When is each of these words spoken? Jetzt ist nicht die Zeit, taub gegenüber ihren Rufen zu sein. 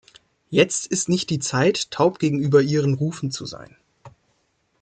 Jetzt 0.49 0.87
ist 0.87 1.09
nicht 1.09 1.29
die 1.29 1.37
Zeit, 1.37 1.91
taub 1.91 2.17
gegenüber 2.17 2.59
ihren 2.63 2.95
Rufen 2.95 3.29
zu 3.29 3.45
sein. 3.45 3.75